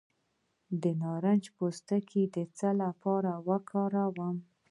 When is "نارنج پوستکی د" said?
1.01-2.37